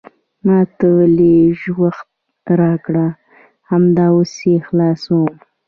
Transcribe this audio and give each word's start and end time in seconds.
ما 0.45 0.59
ته 0.77 0.89
لیژ 1.17 1.59
وخت 1.81 2.07
راکړه، 2.59 3.07
همدا 3.69 4.07
اوس 4.15 4.33
یې 4.49 4.57
خلاصوم. 4.67 5.33